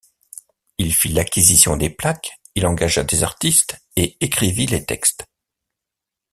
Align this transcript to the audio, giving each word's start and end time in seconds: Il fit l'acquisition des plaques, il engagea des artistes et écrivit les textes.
Il 0.79 0.95
fit 0.95 1.09
l'acquisition 1.13 1.77
des 1.77 1.91
plaques, 1.91 2.31
il 2.55 2.65
engagea 2.65 3.03
des 3.03 3.21
artistes 3.21 3.77
et 3.95 4.17
écrivit 4.19 4.65
les 4.65 4.83
textes. 4.83 5.27